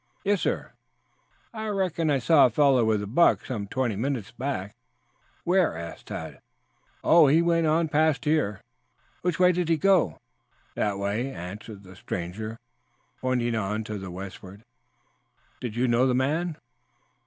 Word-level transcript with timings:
"Yes, 0.23 0.41
sir." 0.41 0.71
"I 1.53 1.67
reckon 1.67 2.09
I 2.09 2.17
saw 2.17 2.47
a 2.47 2.49
fellow 2.49 2.83
with 2.83 3.03
a 3.03 3.05
buck 3.05 3.45
some 3.45 3.67
twenty 3.67 3.95
minutes 3.95 4.31
back." 4.31 4.75
"Where?" 5.43 5.99
"Oh, 7.03 7.27
he 7.27 7.43
went 7.43 7.67
on 7.67 7.87
past 7.87 8.25
here." 8.25 8.63
"Which 9.21 9.37
way 9.39 9.51
did 9.51 9.69
he 9.69 9.77
go?" 9.77 10.17
"That 10.73 10.97
way," 10.97 11.29
answered 11.31 11.83
the 11.83 11.95
stranger, 11.95 12.57
pointing 13.19 13.53
on 13.53 13.83
to 13.83 13.99
the 13.99 14.09
westward. 14.09 14.63
"Did 15.59 15.75
you 15.75 15.87
know 15.87 16.07
the 16.07 16.15
man?" 16.15 16.57